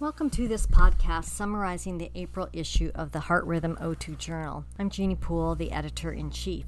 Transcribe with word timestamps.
Welcome 0.00 0.30
to 0.30 0.48
this 0.48 0.66
podcast 0.66 1.26
summarizing 1.26 1.98
the 1.98 2.10
April 2.14 2.48
issue 2.54 2.90
of 2.94 3.12
the 3.12 3.20
Heart 3.20 3.44
Rhythm 3.44 3.76
O2 3.82 4.16
Journal. 4.16 4.64
I'm 4.78 4.88
Jeannie 4.88 5.14
Poole, 5.14 5.54
the 5.54 5.72
editor 5.72 6.10
in 6.10 6.30
chief. 6.30 6.64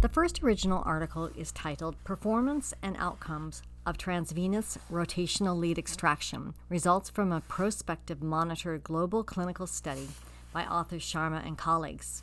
The 0.00 0.08
first 0.08 0.42
original 0.42 0.82
article 0.86 1.26
is 1.36 1.52
titled 1.52 2.02
Performance 2.04 2.72
and 2.82 2.96
Outcomes 2.98 3.60
of 3.84 3.98
Transvenous 3.98 4.78
Rotational 4.90 5.58
Lead 5.58 5.76
Extraction 5.76 6.54
Results 6.70 7.10
from 7.10 7.32
a 7.32 7.42
Prospective 7.42 8.22
Monitored 8.22 8.82
Global 8.82 9.24
Clinical 9.24 9.66
Study 9.66 10.08
by 10.50 10.64
authors 10.64 11.02
Sharma 11.02 11.46
and 11.46 11.58
colleagues. 11.58 12.22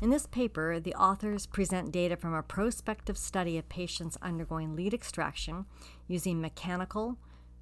In 0.00 0.08
this 0.08 0.26
paper, 0.26 0.80
the 0.80 0.94
authors 0.94 1.44
present 1.44 1.92
data 1.92 2.16
from 2.16 2.32
a 2.32 2.42
prospective 2.42 3.18
study 3.18 3.58
of 3.58 3.68
patients 3.68 4.16
undergoing 4.22 4.74
lead 4.74 4.94
extraction 4.94 5.66
using 6.08 6.40
mechanical 6.40 7.18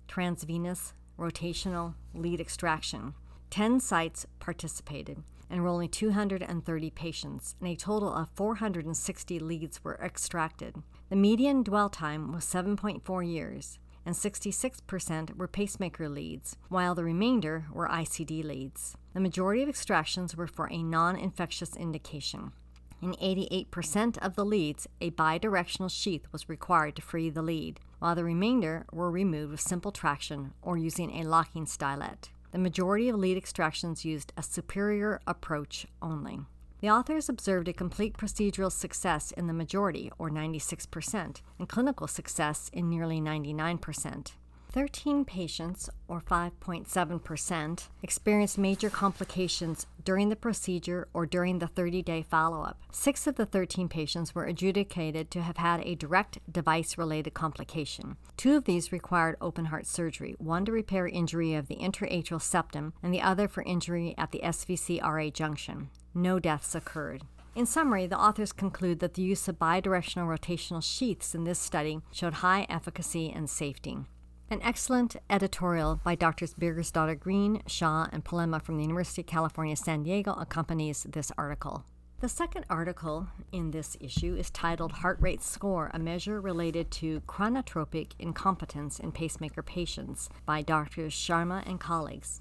transvenous 0.06 0.94
rotational 1.18 1.94
lead 2.14 2.40
extraction. 2.40 3.14
10 3.50 3.80
sites 3.80 4.26
participated, 4.38 5.22
enrolling 5.50 5.88
230 5.88 6.90
patients, 6.90 7.54
and 7.60 7.68
a 7.68 7.76
total 7.76 8.12
of 8.14 8.28
460 8.34 9.38
leads 9.38 9.82
were 9.82 9.98
extracted. 10.02 10.76
The 11.08 11.16
median 11.16 11.62
dwell 11.62 11.88
time 11.88 12.32
was 12.32 12.44
7.4 12.44 13.30
years, 13.30 13.78
and 14.04 14.14
66% 14.14 15.36
were 15.36 15.48
pacemaker 15.48 16.08
leads, 16.08 16.56
while 16.68 16.94
the 16.94 17.04
remainder 17.04 17.66
were 17.72 17.88
ICD 17.88 18.44
leads. 18.44 18.96
The 19.14 19.20
majority 19.20 19.62
of 19.62 19.68
extractions 19.68 20.36
were 20.36 20.46
for 20.46 20.70
a 20.70 20.82
non 20.82 21.16
infectious 21.16 21.76
indication. 21.76 22.52
In 23.00 23.12
88% 23.14 24.18
of 24.18 24.34
the 24.34 24.44
leads, 24.44 24.88
a 25.00 25.12
bidirectional 25.12 25.90
sheath 25.90 26.26
was 26.32 26.48
required 26.48 26.96
to 26.96 27.02
free 27.02 27.30
the 27.30 27.42
lead, 27.42 27.78
while 28.00 28.16
the 28.16 28.24
remainder 28.24 28.86
were 28.92 29.10
removed 29.10 29.52
with 29.52 29.60
simple 29.60 29.92
traction 29.92 30.52
or 30.62 30.76
using 30.76 31.12
a 31.12 31.28
locking 31.28 31.64
stylet. 31.64 32.30
The 32.50 32.58
majority 32.58 33.08
of 33.08 33.16
lead 33.16 33.36
extractions 33.36 34.04
used 34.04 34.32
a 34.36 34.42
superior 34.42 35.20
approach 35.26 35.86
only. 36.02 36.40
The 36.80 36.90
authors 36.90 37.28
observed 37.28 37.68
a 37.68 37.72
complete 37.72 38.16
procedural 38.16 38.72
success 38.72 39.32
in 39.32 39.46
the 39.46 39.52
majority, 39.52 40.10
or 40.18 40.30
96%, 40.30 41.42
and 41.58 41.68
clinical 41.68 42.06
success 42.06 42.68
in 42.72 42.88
nearly 42.88 43.20
99%. 43.20 44.32
13 44.78 45.24
patients, 45.24 45.90
or 46.06 46.20
5.7%, 46.20 47.88
experienced 48.00 48.56
major 48.56 48.88
complications 48.88 49.88
during 50.04 50.28
the 50.28 50.36
procedure 50.36 51.08
or 51.12 51.26
during 51.26 51.58
the 51.58 51.66
30 51.66 52.00
day 52.02 52.22
follow 52.22 52.62
up. 52.62 52.80
Six 52.92 53.26
of 53.26 53.34
the 53.34 53.44
13 53.44 53.88
patients 53.88 54.36
were 54.36 54.44
adjudicated 54.44 55.32
to 55.32 55.42
have 55.42 55.56
had 55.56 55.80
a 55.80 55.96
direct 55.96 56.38
device 56.48 56.96
related 56.96 57.34
complication. 57.34 58.18
Two 58.36 58.54
of 58.54 58.66
these 58.66 58.92
required 58.92 59.36
open 59.40 59.64
heart 59.64 59.84
surgery, 59.84 60.36
one 60.38 60.64
to 60.66 60.70
repair 60.70 61.08
injury 61.08 61.54
of 61.54 61.66
the 61.66 61.74
interatrial 61.74 62.38
septum, 62.38 62.92
and 63.02 63.12
the 63.12 63.20
other 63.20 63.48
for 63.48 63.64
injury 63.64 64.14
at 64.16 64.30
the 64.30 64.42
SVC 64.44 65.02
RA 65.02 65.28
junction. 65.28 65.90
No 66.14 66.38
deaths 66.38 66.76
occurred. 66.76 67.24
In 67.56 67.66
summary, 67.66 68.06
the 68.06 68.16
authors 68.16 68.52
conclude 68.52 69.00
that 69.00 69.14
the 69.14 69.22
use 69.22 69.48
of 69.48 69.58
bidirectional 69.58 70.28
rotational 70.28 70.84
sheaths 70.84 71.34
in 71.34 71.42
this 71.42 71.58
study 71.58 72.00
showed 72.12 72.34
high 72.34 72.64
efficacy 72.70 73.32
and 73.34 73.50
safety. 73.50 74.04
An 74.50 74.62
excellent 74.62 75.14
editorial 75.28 76.00
by 76.02 76.14
Drs. 76.14 76.54
Birgersdotter 76.54 77.20
Green, 77.20 77.60
Shaw, 77.66 78.08
and 78.10 78.24
Pollema 78.24 78.62
from 78.62 78.78
the 78.78 78.82
University 78.82 79.20
of 79.20 79.26
California, 79.26 79.76
San 79.76 80.04
Diego 80.04 80.32
accompanies 80.32 81.02
this 81.02 81.30
article. 81.36 81.84
The 82.20 82.30
second 82.30 82.64
article 82.70 83.28
in 83.52 83.72
this 83.72 83.98
issue 84.00 84.34
is 84.36 84.48
titled 84.48 84.92
Heart 84.92 85.18
Rate 85.20 85.42
Score, 85.42 85.90
a 85.92 85.98
measure 85.98 86.40
related 86.40 86.90
to 86.92 87.20
chronotropic 87.28 88.12
incompetence 88.18 88.98
in 88.98 89.12
pacemaker 89.12 89.62
patients 89.62 90.30
by 90.46 90.62
Drs. 90.62 91.12
Sharma 91.12 91.62
and 91.68 91.78
colleagues. 91.78 92.40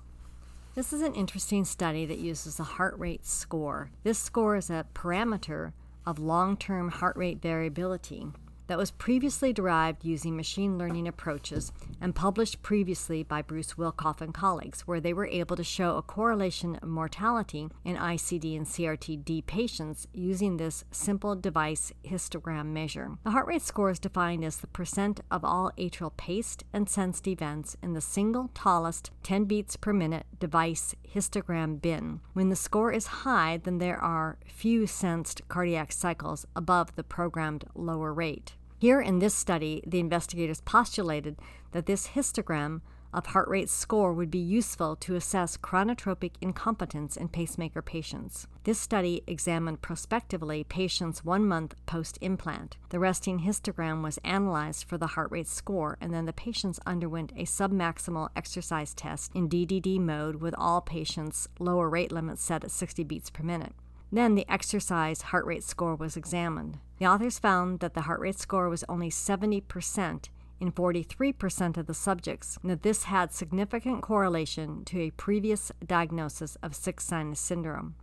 This 0.75 0.94
is 0.94 1.02
an 1.02 1.13
interesting 1.13 1.66
study 1.66 2.05
that 2.05 2.19
uses 2.19 2.58
a 2.58 2.63
heart 2.63 2.97
rate 2.97 3.25
score. 3.25 3.91
This 4.03 4.17
score 4.17 4.55
is 4.55 4.69
a 4.69 4.85
parameter 4.95 5.73
of 6.05 6.19
long 6.19 6.55
term 6.55 6.89
heart 6.89 7.17
rate 7.17 7.41
variability 7.41 8.28
that 8.67 8.78
was 8.78 8.91
previously 8.91 9.51
derived 9.51 10.05
using 10.05 10.35
machine 10.35 10.78
learning 10.78 11.07
approaches 11.07 11.72
and 12.00 12.16
published 12.16 12.61
previously 12.61 13.23
by 13.23 13.41
Bruce 13.41 13.73
Wilkoff 13.73 14.22
and 14.22 14.33
colleagues, 14.33 14.81
where 14.81 15.00
they 15.00 15.13
were 15.13 15.28
able 15.28 15.55
to 15.55 15.63
show 15.63 15.97
a 15.97 16.01
correlation 16.01 16.75
of 16.75 16.88
mortality 16.88 17.69
in 17.83 17.97
ICD 17.97 18.55
and 18.55 18.66
CRTD 18.66 19.45
patients 19.45 20.07
using 20.13 20.57
this 20.57 20.83
simple 20.91 21.35
device 21.35 21.91
histogram 22.05 22.67
measure. 22.67 23.17
The 23.23 23.31
heart 23.31 23.47
rate 23.47 23.61
score 23.61 23.89
is 23.89 24.00
defined 24.00 24.44
as 24.44 24.57
the 24.57 24.67
percent 24.67 25.22
of 25.31 25.44
all 25.44 25.72
atrial 25.78 26.16
paced 26.17 26.63
and 26.73 26.89
sensed 26.89 27.28
events 27.28 27.78
in 27.81 27.94
the 27.94 28.01
single 28.01 28.51
tallest 28.53 29.11
10 29.23 29.45
beats 29.45 29.75
per 29.75 29.94
minute 29.94 30.25
device 30.39 30.95
histogram 31.13 31.81
bin. 31.81 32.19
When 32.34 32.49
the 32.49 32.55
score 32.55 32.91
is 32.91 33.07
high, 33.07 33.59
then 33.63 33.78
there 33.78 33.97
are 33.97 34.38
few 34.45 34.88
sensed 34.88 35.47
cardiac 35.47 35.91
cycles 35.91 36.45
above 36.55 36.95
the 36.95 37.03
programmed 37.03 37.66
lower 37.75 38.13
rate. 38.13 38.53
Here 38.80 39.02
in 39.02 39.18
this 39.18 39.34
study, 39.34 39.82
the 39.88 40.00
investigators 40.00 40.62
postulated 40.62 41.38
that 41.72 41.88
this 41.88 42.10
histogram 42.10 42.82
of 43.12 43.28
heart 43.28 43.48
rate 43.48 43.70
score 43.70 44.14
would 44.14 44.30
be 44.30 44.38
useful 44.38 44.96
to 44.98 45.16
assess 45.16 45.58
chronotropic 45.58 46.34
incompetence 46.42 47.18
in 47.18 47.30
pacemaker 47.30 47.82
patients. 47.82 48.46
This 48.66 48.80
study 48.80 49.24
examined 49.26 49.82
prospectively 49.82 50.64
patients 50.64 51.26
one 51.26 51.48
month 51.48 51.74
post 51.88 52.20
implant. 52.22 52.78
The 52.90 53.00
resting 53.00 53.40
histogram 53.40 54.04
was 54.04 54.20
analyzed 54.24 54.84
for 54.84 55.00
the 55.00 55.08
heart 55.08 55.32
rate 55.32 55.48
score, 55.48 55.98
and 56.00 56.14
then 56.14 56.26
the 56.26 56.34
patients 56.34 56.80
underwent 56.86 57.32
a 57.32 57.46
submaximal 57.46 58.30
exercise 58.36 58.94
test 58.94 59.32
in 59.34 59.50
DDD 59.50 60.00
mode 60.00 60.36
with 60.36 60.54
all 60.56 60.82
patients' 60.82 61.48
lower 61.59 61.90
rate 61.90 62.12
limits 62.12 62.44
set 62.44 62.64
at 62.64 62.70
60 62.70 63.04
beats 63.06 63.32
per 63.32 63.42
minute. 63.42 63.74
Then 64.12 64.36
the 64.36 64.46
exercise 64.48 65.24
heart 65.24 65.48
rate 65.48 65.64
score 65.64 65.96
was 65.96 66.16
examined. 66.16 66.78
The 67.00 67.06
authors 67.06 67.40
found 67.40 67.80
that 67.80 67.94
the 67.94 68.02
heart 68.02 68.19
rate 68.19 68.40
score 68.40 68.69
was 68.69 68.84
only 68.90 69.09
70% 69.09 70.30
in 70.59 70.72
43% 70.72 71.78
of 71.78 71.85
the 71.85 71.94
subjects, 71.94 72.58
and 72.62 72.72
that 72.72 72.81
this 72.81 73.03
had 73.03 73.31
significant 73.31 74.02
correlation 74.02 74.84
to 74.85 75.02
a 75.02 75.12
previous 75.12 75.72
diagnosis 75.85 76.56
of 76.63 76.75
sick 76.75 77.00
sinus 77.00 77.40
syndrome. 77.40 77.96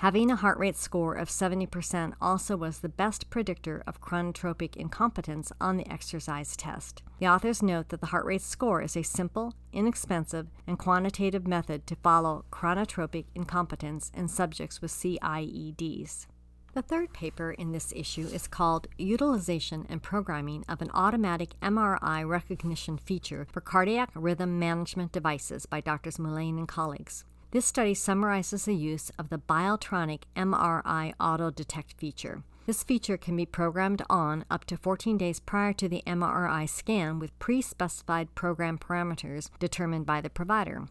Having 0.00 0.30
a 0.30 0.36
heart 0.36 0.58
rate 0.58 0.76
score 0.76 1.14
of 1.14 1.30
70% 1.30 2.12
also 2.20 2.54
was 2.54 2.80
the 2.80 2.88
best 2.88 3.30
predictor 3.30 3.82
of 3.86 4.00
chronotropic 4.00 4.76
incompetence 4.76 5.52
on 5.58 5.78
the 5.78 5.90
exercise 5.90 6.54
test. 6.54 7.02
The 7.18 7.28
authors 7.28 7.62
note 7.62 7.88
that 7.88 8.00
the 8.00 8.08
heart 8.08 8.26
rate 8.26 8.42
score 8.42 8.82
is 8.82 8.94
a 8.94 9.02
simple, 9.02 9.54
inexpensive, 9.72 10.48
and 10.66 10.78
quantitative 10.78 11.46
method 11.46 11.86
to 11.86 11.96
follow 11.96 12.44
chronotropic 12.52 13.24
incompetence 13.34 14.12
in 14.14 14.28
subjects 14.28 14.82
with 14.82 14.90
CIEDs. 14.90 16.26
The 16.76 16.82
third 16.82 17.14
paper 17.14 17.52
in 17.52 17.72
this 17.72 17.90
issue 17.96 18.26
is 18.26 18.46
called 18.46 18.86
Utilization 18.98 19.86
and 19.88 20.02
Programming 20.02 20.62
of 20.68 20.82
an 20.82 20.90
Automatic 20.92 21.58
MRI 21.62 22.28
Recognition 22.28 22.98
Feature 22.98 23.46
for 23.50 23.62
Cardiac 23.62 24.10
Rhythm 24.14 24.58
Management 24.58 25.10
Devices 25.10 25.64
by 25.64 25.80
Drs. 25.80 26.18
Mullane 26.18 26.58
and 26.58 26.68
colleagues. 26.68 27.24
This 27.50 27.64
study 27.64 27.94
summarizes 27.94 28.66
the 28.66 28.74
use 28.74 29.10
of 29.18 29.30
the 29.30 29.38
Biotronik 29.38 30.24
MRI 30.36 31.14
Auto 31.18 31.50
Detect 31.50 31.94
feature. 31.94 32.42
This 32.66 32.82
feature 32.82 33.16
can 33.16 33.36
be 33.36 33.46
programmed 33.46 34.02
on 34.10 34.44
up 34.50 34.66
to 34.66 34.76
14 34.76 35.16
days 35.16 35.40
prior 35.40 35.72
to 35.72 35.88
the 35.88 36.02
MRI 36.06 36.68
scan 36.68 37.18
with 37.18 37.38
pre 37.38 37.62
specified 37.62 38.34
program 38.34 38.76
parameters 38.76 39.48
determined 39.58 40.04
by 40.04 40.20
the 40.20 40.28
provider. 40.28 40.88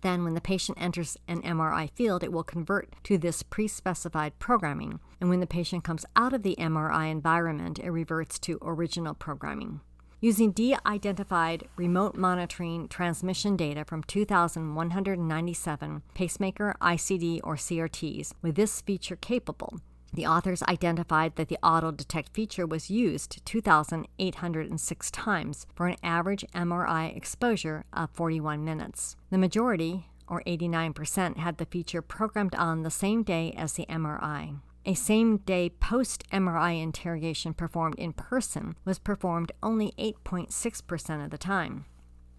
Then, 0.00 0.24
when 0.24 0.34
the 0.34 0.40
patient 0.40 0.78
enters 0.80 1.16
an 1.26 1.42
MRI 1.42 1.90
field, 1.90 2.22
it 2.22 2.32
will 2.32 2.44
convert 2.44 2.94
to 3.04 3.18
this 3.18 3.42
pre 3.42 3.68
specified 3.68 4.38
programming. 4.38 5.00
And 5.20 5.30
when 5.30 5.40
the 5.40 5.46
patient 5.46 5.84
comes 5.84 6.04
out 6.16 6.32
of 6.32 6.42
the 6.42 6.56
MRI 6.58 7.10
environment, 7.10 7.78
it 7.78 7.90
reverts 7.90 8.38
to 8.40 8.58
original 8.62 9.14
programming 9.14 9.80
using 10.20 10.50
de 10.50 10.76
identified 10.84 11.68
remote 11.76 12.16
monitoring 12.16 12.88
transmission 12.88 13.56
data 13.56 13.84
from 13.84 14.02
2,197 14.02 16.02
pacemaker, 16.14 16.74
ICD, 16.80 17.40
or 17.44 17.56
CRTs 17.56 18.32
with 18.42 18.56
this 18.56 18.80
feature 18.80 19.16
capable. 19.16 19.78
The 20.12 20.26
authors 20.26 20.62
identified 20.62 21.36
that 21.36 21.48
the 21.48 21.58
auto 21.62 21.90
detect 21.90 22.34
feature 22.34 22.66
was 22.66 22.90
used 22.90 23.44
2,806 23.44 25.10
times 25.10 25.66
for 25.74 25.86
an 25.86 25.96
average 26.02 26.44
MRI 26.54 27.14
exposure 27.16 27.84
of 27.92 28.10
41 28.10 28.64
minutes. 28.64 29.16
The 29.30 29.38
majority, 29.38 30.06
or 30.26 30.42
89%, 30.46 31.36
had 31.36 31.58
the 31.58 31.66
feature 31.66 32.02
programmed 32.02 32.54
on 32.54 32.82
the 32.82 32.90
same 32.90 33.22
day 33.22 33.52
as 33.56 33.74
the 33.74 33.86
MRI. 33.86 34.60
A 34.86 34.94
same 34.94 35.38
day 35.38 35.68
post 35.68 36.24
MRI 36.32 36.82
interrogation 36.82 37.52
performed 37.52 37.96
in 37.96 38.14
person 38.14 38.76
was 38.86 38.98
performed 38.98 39.52
only 39.62 39.92
8.6% 39.98 41.24
of 41.24 41.30
the 41.30 41.36
time. 41.36 41.84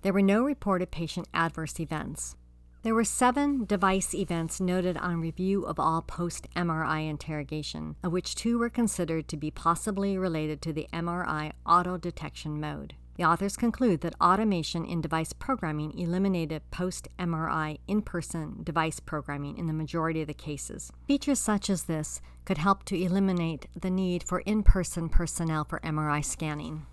There 0.02 0.14
were 0.14 0.22
no 0.22 0.42
reported 0.44 0.90
patient 0.90 1.28
adverse 1.34 1.80
events. 1.80 2.36
There 2.82 2.96
were 2.96 3.04
seven 3.04 3.66
device 3.66 4.14
events 4.14 4.62
noted 4.62 4.96
on 4.96 5.20
review 5.20 5.66
of 5.66 5.82
all 5.82 6.02
post 6.02 6.48
MRI 6.56 7.10
interrogation, 7.10 7.98
of 8.02 8.14
which 8.14 8.36
two 8.36 8.58
were 8.58 8.70
considered 8.70 9.28
to 9.28 9.38
be 9.38 9.52
possibly 9.52 10.18
related 10.18 10.62
to 10.62 10.72
the 10.72 10.88
MRI 10.94 11.52
auto 11.66 11.98
detection 11.98 12.62
mode. 12.62 12.96
The 13.18 13.26
authors 13.26 13.58
conclude 13.58 14.00
that 14.00 14.16
automation 14.22 14.86
in 14.86 15.02
device 15.02 15.34
programming 15.34 16.00
eliminated 16.00 16.62
post 16.72 17.10
MRI 17.20 17.80
in 17.86 18.02
person 18.02 18.64
device 18.64 19.02
programming 19.02 19.58
in 19.58 19.68
the 19.68 19.74
majority 19.74 20.22
of 20.22 20.28
the 20.28 20.34
cases. 20.34 20.90
Features 21.06 21.40
such 21.40 21.70
as 21.70 21.84
this 21.84 22.22
could 22.46 22.60
help 22.60 22.86
to 22.86 22.98
eliminate 22.98 23.68
the 23.78 23.90
need 23.90 24.24
for 24.24 24.40
in 24.40 24.64
person 24.64 25.10
personnel 25.10 25.66
for 25.66 25.82
MRI 25.82 26.24
scanning. 26.24 26.86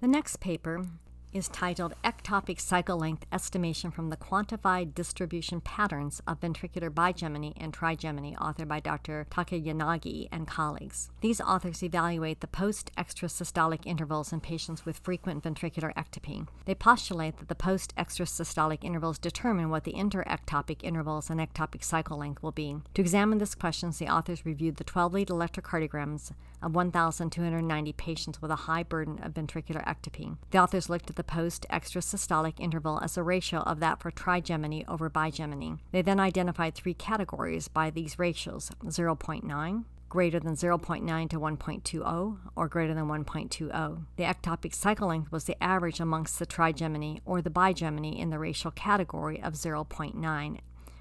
The 0.00 0.06
next 0.06 0.38
paper 0.38 0.86
is 1.32 1.48
titled 1.48 1.94
Ectopic 2.02 2.60
Cycle 2.60 2.98
Length 2.98 3.26
Estimation 3.32 3.90
from 3.90 4.08
the 4.08 4.16
Quantified 4.16 4.94
Distribution 4.94 5.60
Patterns 5.60 6.20
of 6.26 6.40
Ventricular 6.40 6.90
Bigeminy 6.90 7.52
and 7.56 7.72
Trigeminy, 7.72 8.36
authored 8.36 8.68
by 8.68 8.80
Dr. 8.80 9.26
Takayanagi 9.30 10.28
and 10.32 10.46
colleagues. 10.46 11.10
These 11.20 11.40
authors 11.40 11.82
evaluate 11.82 12.40
the 12.40 12.46
post 12.46 12.90
extrasystolic 12.96 13.86
intervals 13.86 14.32
in 14.32 14.40
patients 14.40 14.84
with 14.84 14.98
frequent 14.98 15.44
ventricular 15.44 15.94
ectopy. 15.94 16.46
They 16.64 16.74
postulate 16.74 17.38
that 17.38 17.48
the 17.48 17.54
post 17.54 17.94
extrasystolic 17.96 18.82
intervals 18.82 19.18
determine 19.18 19.70
what 19.70 19.84
the 19.84 19.92
interectopic 19.92 20.78
intervals 20.82 21.30
and 21.30 21.40
ectopic 21.40 21.84
cycle 21.84 22.18
length 22.18 22.42
will 22.42 22.52
be. 22.52 22.76
To 22.94 23.02
examine 23.02 23.38
this 23.38 23.54
question, 23.54 23.92
the 23.98 24.08
authors 24.08 24.44
reviewed 24.44 24.76
the 24.76 24.84
12 24.84 25.14
lead 25.14 25.28
electrocardiograms 25.28 26.32
of 26.62 26.74
1,290 26.74 27.92
patients 27.94 28.42
with 28.42 28.50
a 28.50 28.56
high 28.56 28.82
burden 28.82 29.18
of 29.22 29.34
ventricular 29.34 29.84
ectopy. 29.86 30.36
The 30.50 30.58
authors 30.58 30.90
looked 30.90 31.10
at 31.10 31.16
the 31.20 31.24
post 31.24 31.66
extrasystolic 31.70 32.58
interval 32.58 32.98
as 33.02 33.18
a 33.18 33.22
ratio 33.22 33.60
of 33.60 33.78
that 33.78 34.00
for 34.00 34.10
trigeminy 34.10 34.88
over 34.88 35.10
bigeminy. 35.10 35.78
They 35.92 36.00
then 36.00 36.18
identified 36.18 36.74
three 36.74 36.94
categories 36.94 37.68
by 37.68 37.90
these 37.90 38.18
ratios 38.18 38.70
0.9, 38.86 39.84
greater 40.08 40.40
than 40.40 40.54
0.9 40.54 41.28
to 41.28 41.38
1.20 41.38 42.38
or 42.56 42.68
greater 42.68 42.94
than 42.94 43.04
1.20. 43.04 44.06
The 44.16 44.22
ectopic 44.22 44.74
cycle 44.74 45.08
length 45.08 45.30
was 45.30 45.44
the 45.44 45.62
average 45.62 46.00
amongst 46.00 46.38
the 46.38 46.46
trigeminy 46.46 47.20
or 47.26 47.42
the 47.42 47.50
bigeminy 47.50 48.18
in 48.18 48.30
the 48.30 48.38
racial 48.38 48.70
category 48.70 49.42
of 49.42 49.52
0.9, 49.52 50.58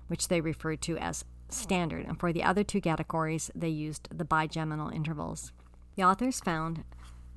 which 0.07 0.27
they 0.27 0.41
referred 0.41 0.81
to 0.81 0.97
as 0.97 1.23
standard, 1.47 2.05
and 2.05 2.19
for 2.19 2.33
the 2.33 2.43
other 2.43 2.65
two 2.65 2.81
categories, 2.81 3.49
they 3.55 3.69
used 3.69 4.09
the 4.11 4.25
bigeminal 4.25 4.89
intervals. 4.89 5.53
The 5.95 6.03
authors 6.03 6.41
found 6.41 6.83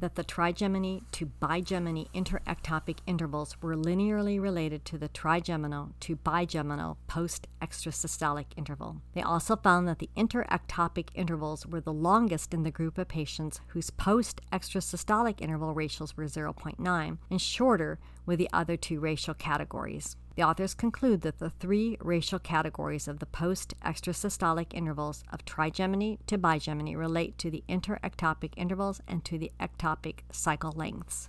that 0.03 0.17
the 0.17 0.25
trigeminy 0.25 1.01
to 1.13 1.31
bigeminy 1.41 2.11
interectopic 2.13 2.99
intervals 3.07 3.57
were 3.63 3.77
linearly 3.77 4.43
related 4.43 4.85
to 4.85 4.99
the 4.99 5.07
trigeminal 5.07 5.93
to 6.01 6.17
bigeminal 6.17 6.97
post 7.07 7.47
extrasystolic 7.63 8.47
interval. 8.57 9.01
They 9.15 9.23
also 9.23 9.55
found 9.55 9.87
that 9.87 10.01
the 10.01 10.11
interectopic 10.17 11.11
intervals 11.15 11.65
were 11.69 11.81
the 11.81 11.93
longest 11.93 12.53
in 12.53 12.65
the 12.65 12.73
group 12.73 12.99
of 12.99 13.07
patients 13.07 13.61
whose 13.69 13.91
post 13.91 14.41
extrasystolic 14.53 15.41
interval 15.41 15.73
ratios 15.73 16.17
were 16.17 16.25
0.9 16.25 17.19
and 17.31 17.41
shorter 17.41 18.01
with 18.27 18.39
the 18.39 18.49
other 18.53 18.77
two 18.77 19.01
racial 19.01 19.35
categories. 19.35 20.17
The 20.35 20.43
authors 20.43 20.75
conclude 20.75 21.21
that 21.23 21.39
the 21.39 21.51
three 21.51 21.99
racial 22.01 22.39
categories 22.39 23.07
of 23.07 23.19
the 23.19 23.27
post 23.27 23.75
extrasystolic 23.85 24.73
intervals 24.73 25.25
of 25.31 25.45
trigeminy 25.45 26.19
to 26.27 26.39
bigeminy 26.39 26.97
relate 26.97 27.37
to 27.39 27.51
the 27.51 27.63
interectopic 27.69 28.53
intervals 28.57 29.01
and 29.07 29.25
to 29.27 29.39
the 29.39 29.53
ectopic 29.61 30.21
cycle 30.31 30.73
lengths. 30.73 31.29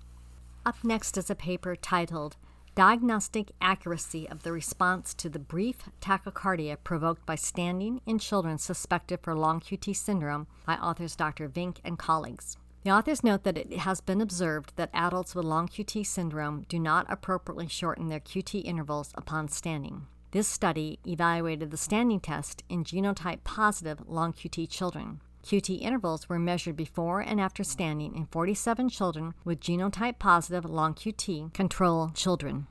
Up 0.66 0.82
next 0.84 1.18
is 1.18 1.30
a 1.30 1.36
paper 1.36 1.76
titled 1.76 2.38
Diagnostic 2.76 3.52
Accuracy 3.62 4.28
of 4.30 4.44
the 4.44 4.52
Response 4.52 5.14
to 5.16 5.30
the 5.30 5.38
Brief 5.38 5.90
Tachycardia 6.02 6.78
Provoked 6.84 7.26
by 7.26 7.36
Standing 7.36 8.02
in 8.06 8.18
Children 8.18 8.58
Suspected 8.58 9.20
for 9.22 9.36
Long 9.36 9.60
QT 9.60 9.96
Syndrome 9.96 10.48
by 10.66 10.76
authors 10.76 11.16
Dr. 11.16 11.50
Vink 11.50 11.78
and 11.84 12.00
colleagues. 12.00 12.58
The 12.84 12.92
authors 12.92 13.24
note 13.24 13.44
that 13.44 13.58
it 13.58 13.72
has 13.78 14.02
been 14.02 14.20
observed 14.20 14.74
that 14.76 14.90
adults 14.94 15.34
with 15.34 15.46
long 15.46 15.70
QT 15.70 16.06
syndrome 16.06 16.66
do 16.68 16.78
not 16.78 17.06
appropriately 17.08 17.68
shorten 17.70 18.10
their 18.10 18.20
QT 18.20 18.62
intervals 18.66 19.14
upon 19.16 19.48
standing. 19.48 20.08
This 20.32 20.50
study 20.50 21.00
evaluated 21.08 21.72
the 21.72 21.78
standing 21.78 22.20
test 22.20 22.62
in 22.68 22.84
genotype 22.84 23.46
positive 23.46 24.00
long 24.06 24.34
QT 24.34 24.70
children. 24.70 25.22
QT 25.46 25.80
intervals 25.82 26.28
were 26.28 26.40
measured 26.40 26.76
before 26.76 27.22
and 27.22 27.40
after 27.40 27.64
standing 27.64 28.16
in 28.16 28.26
47 28.26 28.90
children 28.90 29.34
with 29.46 29.62
genotype 29.62 30.20
positive 30.20 30.66
long 30.66 30.94
QT 30.94 31.54
control 31.54 32.12
children. 32.14 32.68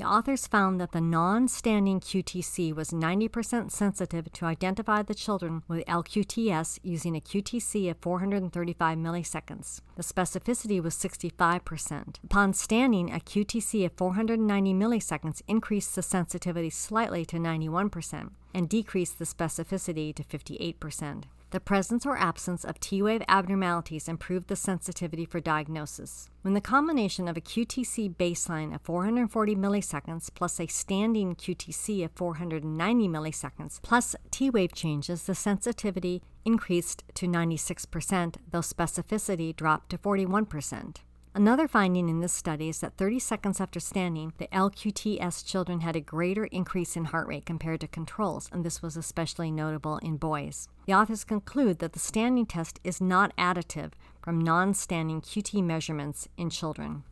The 0.00 0.06
authors 0.06 0.46
found 0.46 0.80
that 0.80 0.92
the 0.92 1.00
non 1.02 1.46
standing 1.46 2.00
QTC 2.00 2.74
was 2.74 2.88
90% 2.88 3.70
sensitive 3.70 4.32
to 4.32 4.46
identify 4.46 5.02
the 5.02 5.14
children 5.14 5.62
with 5.68 5.84
LQTS 5.84 6.78
using 6.82 7.14
a 7.14 7.20
QTC 7.20 7.90
of 7.90 7.98
435 7.98 8.96
milliseconds. 8.96 9.82
The 9.96 10.02
specificity 10.02 10.82
was 10.82 10.94
65%. 10.94 12.16
Upon 12.24 12.54
standing, 12.54 13.12
a 13.12 13.20
QTC 13.20 13.84
of 13.84 13.92
490 13.92 14.72
milliseconds 14.72 15.42
increased 15.46 15.94
the 15.94 16.02
sensitivity 16.02 16.70
slightly 16.70 17.26
to 17.26 17.36
91% 17.36 18.30
and 18.54 18.70
decreased 18.70 19.18
the 19.18 19.26
specificity 19.26 20.14
to 20.14 20.24
58%. 20.24 21.24
The 21.50 21.58
presence 21.58 22.06
or 22.06 22.16
absence 22.16 22.64
of 22.64 22.78
T 22.78 23.02
wave 23.02 23.22
abnormalities 23.26 24.06
improved 24.06 24.46
the 24.46 24.54
sensitivity 24.54 25.24
for 25.24 25.40
diagnosis. 25.40 26.28
When 26.42 26.54
the 26.54 26.60
combination 26.60 27.26
of 27.26 27.36
a 27.36 27.40
QTC 27.40 28.14
baseline 28.14 28.72
of 28.72 28.82
440 28.82 29.56
milliseconds 29.56 30.30
plus 30.32 30.60
a 30.60 30.68
standing 30.68 31.34
QTC 31.34 32.04
of 32.04 32.12
490 32.12 33.08
milliseconds 33.08 33.82
plus 33.82 34.14
T 34.30 34.48
wave 34.48 34.72
changes, 34.72 35.24
the 35.24 35.34
sensitivity 35.34 36.22
increased 36.44 37.02
to 37.14 37.26
96%, 37.26 38.36
though 38.52 38.60
specificity 38.60 39.54
dropped 39.54 39.90
to 39.90 39.98
41%. 39.98 40.98
Another 41.40 41.66
finding 41.66 42.10
in 42.10 42.20
this 42.20 42.34
study 42.34 42.68
is 42.68 42.80
that 42.80 42.98
30 42.98 43.18
seconds 43.18 43.62
after 43.62 43.80
standing, 43.80 44.34
the 44.36 44.46
LQTS 44.48 45.42
children 45.42 45.80
had 45.80 45.96
a 45.96 46.00
greater 46.02 46.44
increase 46.44 46.98
in 46.98 47.06
heart 47.06 47.26
rate 47.28 47.46
compared 47.46 47.80
to 47.80 47.88
controls, 47.88 48.50
and 48.52 48.62
this 48.62 48.82
was 48.82 48.94
especially 48.94 49.50
notable 49.50 49.96
in 50.02 50.18
boys. 50.18 50.68
The 50.84 50.92
authors 50.92 51.24
conclude 51.24 51.78
that 51.78 51.94
the 51.94 51.98
standing 51.98 52.44
test 52.44 52.78
is 52.84 53.00
not 53.00 53.34
additive 53.38 53.92
from 54.20 54.38
non 54.38 54.74
standing 54.74 55.22
QT 55.22 55.64
measurements 55.64 56.28
in 56.36 56.50
children. 56.50 57.04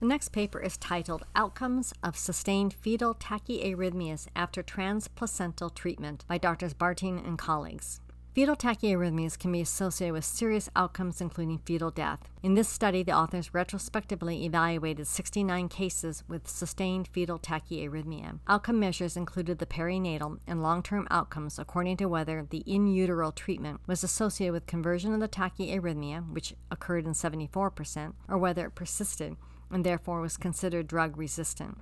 The 0.00 0.06
next 0.06 0.30
paper 0.30 0.58
is 0.58 0.78
titled 0.78 1.24
Outcomes 1.36 1.92
of 2.02 2.16
Sustained 2.16 2.72
Fetal 2.72 3.14
Tachyarrhythmias 3.14 4.28
After 4.34 4.62
Transplacental 4.62 5.74
Treatment 5.74 6.24
by 6.26 6.38
Drs. 6.38 6.72
Barting 6.72 7.22
and 7.22 7.36
colleagues. 7.36 8.00
Fetal 8.34 8.56
tachyarrhythmias 8.56 9.38
can 9.38 9.52
be 9.52 9.60
associated 9.60 10.14
with 10.14 10.24
serious 10.24 10.70
outcomes, 10.74 11.20
including 11.20 11.58
fetal 11.58 11.90
death. 11.90 12.30
In 12.42 12.54
this 12.54 12.66
study, 12.66 13.02
the 13.02 13.12
authors 13.12 13.52
retrospectively 13.52 14.46
evaluated 14.46 15.06
69 15.06 15.68
cases 15.68 16.24
with 16.28 16.48
sustained 16.48 17.08
fetal 17.08 17.38
tachyarrhythmia. 17.38 18.38
Outcome 18.48 18.80
measures 18.80 19.18
included 19.18 19.58
the 19.58 19.66
perinatal 19.66 20.38
and 20.46 20.62
long 20.62 20.82
term 20.82 21.06
outcomes 21.10 21.58
according 21.58 21.98
to 21.98 22.06
whether 22.06 22.46
the 22.48 22.64
in 22.66 22.86
utero 22.86 23.32
treatment 23.32 23.80
was 23.86 24.02
associated 24.02 24.54
with 24.54 24.66
conversion 24.66 25.12
of 25.12 25.20
the 25.20 25.28
tachyarrhythmia, 25.28 26.32
which 26.32 26.54
occurred 26.70 27.04
in 27.04 27.12
74%, 27.12 28.14
or 28.28 28.38
whether 28.38 28.64
it 28.64 28.74
persisted 28.74 29.36
and 29.70 29.84
therefore 29.84 30.22
was 30.22 30.38
considered 30.38 30.86
drug 30.86 31.18
resistant. 31.18 31.76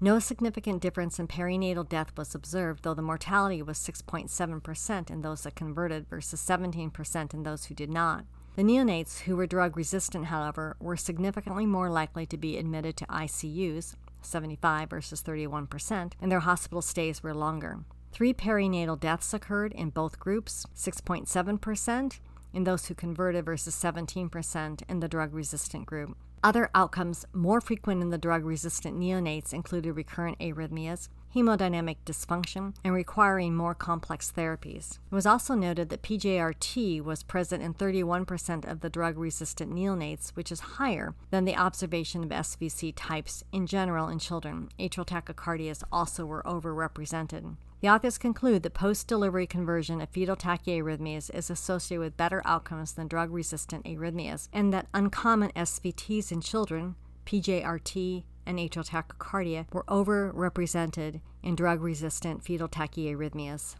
No 0.00 0.20
significant 0.20 0.80
difference 0.80 1.18
in 1.18 1.26
perinatal 1.26 1.88
death 1.88 2.12
was 2.16 2.32
observed, 2.32 2.84
though 2.84 2.94
the 2.94 3.02
mortality 3.02 3.62
was 3.62 3.78
6.7% 3.78 5.10
in 5.10 5.22
those 5.22 5.42
that 5.42 5.56
converted 5.56 6.06
versus 6.08 6.40
17% 6.40 7.34
in 7.34 7.42
those 7.42 7.64
who 7.64 7.74
did 7.74 7.90
not. 7.90 8.24
The 8.54 8.62
neonates 8.62 9.20
who 9.20 9.36
were 9.36 9.48
drug 9.48 9.76
resistant, 9.76 10.26
however, 10.26 10.76
were 10.78 10.96
significantly 10.96 11.66
more 11.66 11.90
likely 11.90 12.26
to 12.26 12.36
be 12.36 12.58
admitted 12.58 12.96
to 12.98 13.06
ICUs, 13.06 13.96
75 14.22 14.90
versus 14.90 15.20
31%, 15.20 16.12
and 16.20 16.30
their 16.30 16.40
hospital 16.40 16.82
stays 16.82 17.20
were 17.20 17.34
longer. 17.34 17.80
Three 18.12 18.32
perinatal 18.32 19.00
deaths 19.00 19.34
occurred 19.34 19.72
in 19.72 19.90
both 19.90 20.20
groups 20.20 20.64
6.7% 20.76 22.20
in 22.54 22.64
those 22.64 22.86
who 22.86 22.94
converted 22.94 23.44
versus 23.44 23.74
17% 23.74 24.82
in 24.88 25.00
the 25.00 25.08
drug 25.08 25.34
resistant 25.34 25.86
group. 25.86 26.16
Other 26.42 26.70
outcomes 26.74 27.26
more 27.32 27.60
frequent 27.60 28.00
in 28.00 28.10
the 28.10 28.18
drug 28.18 28.44
resistant 28.44 28.98
neonates 28.98 29.52
included 29.52 29.92
recurrent 29.92 30.38
arrhythmias, 30.38 31.08
hemodynamic 31.34 31.96
dysfunction, 32.06 32.74
and 32.84 32.94
requiring 32.94 33.54
more 33.54 33.74
complex 33.74 34.32
therapies. 34.34 34.98
It 35.10 35.14
was 35.14 35.26
also 35.26 35.54
noted 35.54 35.88
that 35.88 36.02
PJRT 36.02 37.02
was 37.02 37.22
present 37.22 37.62
in 37.62 37.74
31% 37.74 38.70
of 38.70 38.80
the 38.80 38.90
drug 38.90 39.18
resistant 39.18 39.72
neonates, 39.72 40.30
which 40.30 40.52
is 40.52 40.60
higher 40.60 41.14
than 41.30 41.44
the 41.44 41.56
observation 41.56 42.22
of 42.22 42.30
SVT 42.30 42.92
types 42.96 43.42
in 43.52 43.66
general 43.66 44.08
in 44.08 44.18
children. 44.18 44.68
Atrial 44.78 45.06
tachycardias 45.06 45.82
also 45.90 46.24
were 46.24 46.42
overrepresented. 46.44 47.56
The 47.80 47.88
authors 47.88 48.18
conclude 48.18 48.64
that 48.64 48.74
post 48.74 49.06
delivery 49.06 49.46
conversion 49.46 50.00
of 50.00 50.08
fetal 50.08 50.34
tachyarrhythmias 50.34 51.32
is 51.32 51.48
associated 51.48 52.00
with 52.00 52.16
better 52.16 52.42
outcomes 52.44 52.92
than 52.92 53.06
drug 53.06 53.30
resistant 53.30 53.84
arrhythmias, 53.84 54.48
and 54.52 54.72
that 54.72 54.88
uncommon 54.92 55.52
SVTs 55.52 56.32
in 56.32 56.40
children, 56.40 56.96
PJRT, 57.24 58.24
and 58.44 58.58
atrial 58.58 58.88
tachycardia 58.88 59.66
were 59.72 59.84
overrepresented 59.84 61.20
in 61.42 61.54
drug 61.54 61.80
resistant 61.80 62.42
fetal 62.42 62.68
tachyarrhythmias. 62.68 63.76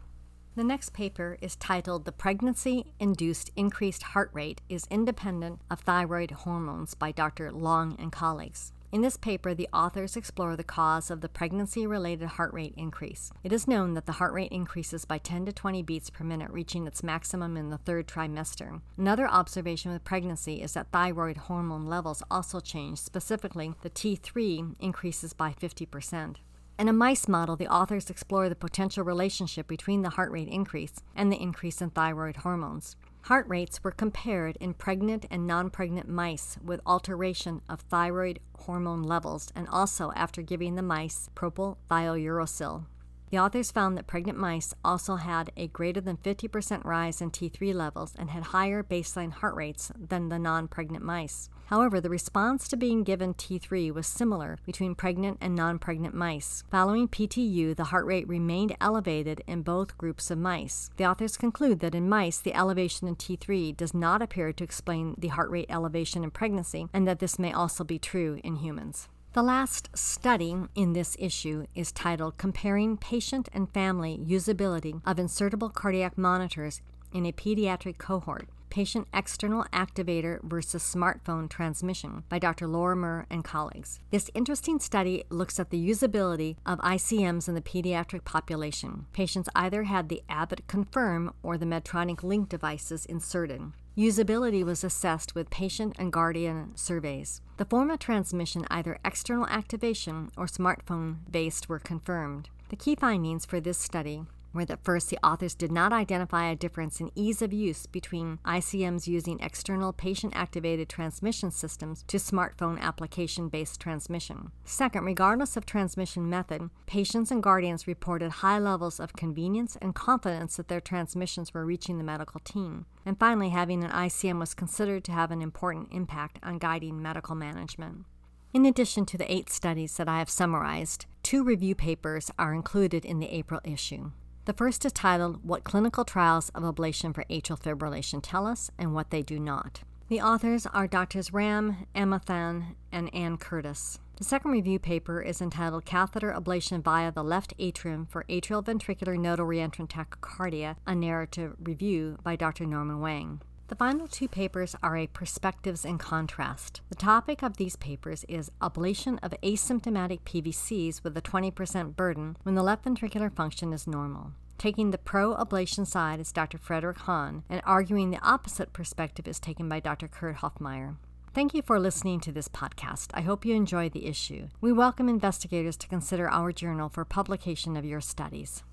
The 0.55 0.63
next 0.63 0.93
paper 0.93 1.37
is 1.41 1.57
titled 1.57 2.05
The 2.05 2.13
Pregnancy 2.13 2.93
Induced 2.99 3.51
Increased 3.57 4.03
Heart 4.03 4.29
Rate 4.33 4.61
is 4.69 4.87
Independent 4.89 5.59
of 5.69 5.81
Thyroid 5.81 6.31
Hormones 6.31 6.93
by 6.93 7.11
Dr. 7.11 7.51
Long 7.51 7.97
and 7.99 8.13
colleagues. 8.13 8.71
In 8.91 9.01
this 9.01 9.17
paper, 9.17 9.53
the 9.53 9.69
authors 9.71 10.17
explore 10.17 10.55
the 10.55 10.63
cause 10.63 11.11
of 11.11 11.21
the 11.21 11.29
pregnancy 11.29 11.85
related 11.85 12.27
heart 12.27 12.51
rate 12.53 12.73
increase. 12.75 13.31
It 13.43 13.53
is 13.53 13.67
known 13.67 13.93
that 13.93 14.07
the 14.07 14.13
heart 14.13 14.33
rate 14.33 14.51
increases 14.51 15.05
by 15.05 15.19
10 15.19 15.45
to 15.45 15.53
20 15.53 15.83
beats 15.83 16.09
per 16.09 16.23
minute, 16.23 16.49
reaching 16.49 16.87
its 16.87 17.03
maximum 17.03 17.55
in 17.55 17.69
the 17.69 17.77
third 17.77 18.07
trimester. 18.07 18.81
Another 18.97 19.27
observation 19.27 19.91
with 19.91 20.03
pregnancy 20.03 20.63
is 20.63 20.73
that 20.73 20.91
thyroid 20.91 21.37
hormone 21.37 21.85
levels 21.85 22.23
also 22.31 22.59
change, 22.59 22.97
specifically, 22.97 23.75
the 23.83 23.91
T3 23.91 24.75
increases 24.79 25.33
by 25.33 25.51
50%. 25.51 26.37
In 26.79 26.87
a 26.87 26.93
mice 26.93 27.27
model, 27.27 27.57
the 27.57 27.67
authors 27.67 28.09
explore 28.09 28.49
the 28.49 28.55
potential 28.55 29.03
relationship 29.03 29.67
between 29.67 30.01
the 30.01 30.11
heart 30.11 30.31
rate 30.31 30.47
increase 30.47 30.93
and 31.15 31.31
the 31.31 31.39
increase 31.39 31.79
in 31.79 31.91
thyroid 31.91 32.37
hormones. 32.37 32.95
Heart 33.23 33.47
rates 33.47 33.83
were 33.83 33.91
compared 33.91 34.55
in 34.57 34.73
pregnant 34.73 35.25
and 35.29 35.45
non 35.45 35.69
pregnant 35.69 36.09
mice 36.09 36.57
with 36.63 36.81
alteration 36.85 37.61
of 37.69 37.81
thyroid 37.81 38.39
hormone 38.57 39.03
levels 39.03 39.51
and 39.55 39.67
also 39.67 40.11
after 40.15 40.41
giving 40.41 40.75
the 40.75 40.81
mice 40.81 41.29
propyl 41.35 41.77
propylthiouracil. 41.89 42.85
The 43.29 43.37
authors 43.37 43.69
found 43.69 43.95
that 43.95 44.07
pregnant 44.07 44.39
mice 44.39 44.73
also 44.83 45.17
had 45.17 45.51
a 45.55 45.67
greater 45.67 46.01
than 46.01 46.17
50% 46.17 46.83
rise 46.83 47.21
in 47.21 47.29
T3 47.29 47.75
levels 47.75 48.15
and 48.17 48.31
had 48.31 48.45
higher 48.45 48.81
baseline 48.81 49.31
heart 49.31 49.55
rates 49.55 49.91
than 49.95 50.29
the 50.29 50.39
non 50.39 50.67
pregnant 50.67 51.05
mice. 51.05 51.49
However, 51.67 52.01
the 52.01 52.09
response 52.09 52.67
to 52.67 52.77
being 52.77 53.03
given 53.03 53.35
T3 53.35 53.93
was 53.93 54.07
similar 54.07 54.57
between 54.65 54.95
pregnant 54.95 55.37
and 55.41 55.55
non 55.55 55.77
pregnant 55.77 56.15
mice. 56.15 56.63
Following 56.71 57.07
PTU, 57.07 57.75
the 57.75 57.85
heart 57.85 58.07
rate 58.07 58.27
remained 58.27 58.75
elevated 58.81 59.43
in 59.45 59.61
both 59.61 59.95
groups 59.95 60.31
of 60.31 60.39
mice. 60.39 60.89
The 60.97 61.05
authors 61.05 61.37
conclude 61.37 61.81
that 61.81 61.93
in 61.93 62.09
mice, 62.09 62.39
the 62.39 62.55
elevation 62.55 63.07
in 63.07 63.15
T3 63.15 63.77
does 63.77 63.93
not 63.93 64.23
appear 64.23 64.51
to 64.53 64.63
explain 64.63 65.13
the 65.19 65.27
heart 65.27 65.51
rate 65.51 65.69
elevation 65.69 66.23
in 66.23 66.31
pregnancy, 66.31 66.87
and 66.91 67.07
that 67.07 67.19
this 67.19 67.37
may 67.37 67.53
also 67.53 67.83
be 67.83 67.99
true 67.99 68.39
in 68.43 68.55
humans. 68.55 69.07
The 69.33 69.43
last 69.43 69.95
study 69.95 70.55
in 70.73 70.93
this 70.93 71.15
issue 71.19 71.67
is 71.75 71.91
titled 71.91 72.39
Comparing 72.39 72.97
Patient 72.97 73.47
and 73.53 73.69
Family 73.69 74.19
Usability 74.27 75.03
of 75.05 75.17
Insertable 75.17 75.71
Cardiac 75.71 76.17
Monitors 76.17 76.81
in 77.13 77.27
a 77.27 77.31
Pediatric 77.31 77.99
Cohort. 77.99 78.49
Patient 78.69 79.07
External 79.13 79.65
Activator 79.73 80.41
versus 80.43 80.83
Smartphone 80.83 81.49
Transmission 81.49 82.23
by 82.29 82.39
Dr. 82.39 82.67
Lorimer 82.67 83.25
and 83.29 83.43
colleagues. 83.43 83.99
This 84.11 84.29
interesting 84.33 84.79
study 84.79 85.23
looks 85.29 85.59
at 85.59 85.69
the 85.69 85.89
usability 85.89 86.57
of 86.65 86.79
ICMs 86.79 87.47
in 87.47 87.55
the 87.55 87.61
pediatric 87.61 88.25
population. 88.25 89.07
Patients 89.13 89.49
either 89.55 89.83
had 89.83 90.09
the 90.09 90.23
Abbott 90.29 90.67
Confirm 90.67 91.33
or 91.41 91.57
the 91.57 91.65
Medtronic 91.65 92.17
LINQ 92.17 92.49
devices 92.49 93.05
inserted. 93.05 93.71
Usability 93.97 94.63
was 94.63 94.83
assessed 94.83 95.35
with 95.35 95.49
patient 95.49 95.95
and 95.99 96.13
guardian 96.13 96.71
surveys. 96.75 97.41
The 97.57 97.65
form 97.65 97.91
of 97.91 97.99
transmission, 97.99 98.65
either 98.69 98.97
external 99.03 99.47
activation 99.47 100.31
or 100.37 100.45
smartphone 100.45 101.17
based, 101.29 101.67
were 101.67 101.79
confirmed. 101.79 102.49
The 102.69 102.77
key 102.77 102.95
findings 102.95 103.45
for 103.45 103.59
this 103.59 103.77
study 103.77 104.23
were 104.53 104.65
that 104.65 104.83
first, 104.83 105.09
the 105.09 105.19
authors 105.23 105.55
did 105.55 105.71
not 105.71 105.93
identify 105.93 106.49
a 106.49 106.55
difference 106.55 106.99
in 106.99 107.11
ease 107.15 107.41
of 107.41 107.53
use 107.53 107.85
between 107.85 108.39
ICMs 108.45 109.07
using 109.07 109.39
external 109.39 109.93
patient 109.93 110.33
activated 110.35 110.89
transmission 110.89 111.51
systems 111.51 112.03
to 112.07 112.17
smartphone 112.17 112.79
application 112.79 113.49
based 113.49 113.79
transmission. 113.79 114.51
Second, 114.63 115.05
regardless 115.05 115.55
of 115.55 115.65
transmission 115.65 116.29
method, 116.29 116.69
patients 116.85 117.31
and 117.31 117.43
guardians 117.43 117.87
reported 117.87 118.31
high 118.31 118.59
levels 118.59 118.99
of 118.99 119.13
convenience 119.13 119.77
and 119.81 119.95
confidence 119.95 120.57
that 120.57 120.67
their 120.67 120.81
transmissions 120.81 121.53
were 121.53 121.65
reaching 121.65 121.97
the 121.97 122.03
medical 122.03 122.39
team. 122.41 122.85
And 123.05 123.19
finally, 123.19 123.49
having 123.49 123.83
an 123.83 123.91
ICM 123.91 124.39
was 124.39 124.53
considered 124.53 125.03
to 125.05 125.11
have 125.11 125.31
an 125.31 125.41
important 125.41 125.89
impact 125.91 126.39
on 126.43 126.57
guiding 126.57 127.01
medical 127.01 127.35
management. 127.35 128.05
In 128.51 128.65
addition 128.65 129.05
to 129.05 129.17
the 129.17 129.31
eight 129.31 129.49
studies 129.49 129.97
that 129.97 130.09
I 130.09 130.17
have 130.17 130.29
summarized, 130.29 131.05
two 131.21 131.43
review 131.43 131.75
papers 131.75 132.31
are 132.39 132.53
included 132.53 133.05
in 133.05 133.19
the 133.19 133.31
April 133.31 133.61
issue. 133.63 134.09
The 134.49 134.53
first 134.53 134.83
is 134.83 134.91
titled 134.91 135.45
What 135.45 135.63
Clinical 135.63 136.03
Trials 136.03 136.49
of 136.55 136.63
Ablation 136.63 137.13
for 137.13 137.23
Atrial 137.29 137.61
Fibrillation 137.61 138.19
Tell 138.19 138.47
Us 138.47 138.71
and 138.79 138.95
What 138.95 139.11
They 139.11 139.21
Do 139.21 139.39
Not. 139.39 139.81
The 140.07 140.21
authors 140.21 140.65
are 140.65 140.87
Drs. 140.87 141.31
Ram 141.31 141.85
Amathan 141.93 142.73
and 142.91 143.13
Ann 143.13 143.37
Curtis. 143.37 143.99
The 144.15 144.23
second 144.23 144.49
review 144.49 144.79
paper 144.79 145.21
is 145.21 145.39
entitled 145.39 145.85
Catheter 145.85 146.33
Ablation 146.33 146.81
via 146.81 147.11
the 147.11 147.23
Left 147.23 147.53
Atrium 147.59 148.07
for 148.07 148.25
Atrial 148.27 148.65
Ventricular 148.65 149.19
Nodal 149.19 149.45
Reentrant 149.45 149.89
Tachycardia, 149.89 150.77
a 150.87 150.95
narrative 150.95 151.55
review 151.61 152.17
by 152.23 152.35
Dr. 152.35 152.65
Norman 152.65 152.99
Wang. 152.99 153.41
The 153.69 153.75
final 153.75 154.07
two 154.07 154.27
papers 154.27 154.75
are 154.81 154.97
a 154.97 155.05
perspectives 155.05 155.85
and 155.85 155.99
contrast. 155.99 156.81
The 156.89 156.95
topic 156.95 157.43
of 157.43 157.57
these 157.57 157.75
papers 157.75 158.25
is 158.27 158.49
ablation 158.59 159.19
of 159.21 159.35
asymptomatic 159.43 160.21
PVCs 160.21 161.03
with 161.03 161.15
a 161.15 161.21
20% 161.21 161.95
burden 161.95 162.35
when 162.41 162.55
the 162.55 162.63
left 162.63 162.85
ventricular 162.85 163.31
function 163.31 163.71
is 163.71 163.85
normal. 163.85 164.31
Taking 164.57 164.89
the 164.89 164.97
pro 164.97 165.35
ablation 165.35 165.85
side 165.85 166.19
is 166.19 166.31
Dr. 166.31 166.57
Frederick 166.57 166.97
Hahn, 166.97 167.43
and 167.47 167.61
arguing 167.63 168.09
the 168.09 168.27
opposite 168.27 168.73
perspective 168.73 169.27
is 169.27 169.39
taken 169.39 169.69
by 169.69 169.79
Dr. 169.79 170.07
Kurt 170.07 170.37
Hoffmayer. 170.37 170.95
Thank 171.35 171.53
you 171.53 171.61
for 171.61 171.79
listening 171.79 172.21
to 172.21 172.31
this 172.31 172.47
podcast. 172.47 173.11
I 173.13 173.21
hope 173.21 173.45
you 173.45 173.53
enjoy 173.53 173.89
the 173.89 174.07
issue. 174.07 174.47
We 174.61 174.73
welcome 174.73 175.07
investigators 175.07 175.77
to 175.77 175.87
consider 175.87 176.27
our 176.27 176.51
journal 176.51 176.89
for 176.89 177.05
publication 177.05 177.77
of 177.77 177.85
your 177.85 178.01
studies. 178.01 178.63